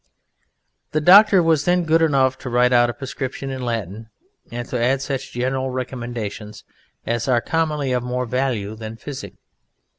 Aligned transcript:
The 0.93 1.01
doctor 1.01 1.43
was 1.43 1.65
then 1.65 1.83
good 1.83 2.01
enough 2.01 2.35
to 2.39 2.49
write 2.49 2.73
out 2.73 2.89
a 2.89 2.93
prescription 2.95 3.51
in 3.51 3.61
Latin 3.61 4.09
and 4.51 4.67
to 4.69 4.79
add 4.79 5.03
such 5.03 5.31
general 5.31 5.69
recommendations 5.69 6.63
as 7.05 7.27
are 7.27 7.39
commonly 7.39 7.91
of 7.91 8.01
more 8.01 8.25
value 8.25 8.73
than 8.75 8.95
physic. 8.97 9.35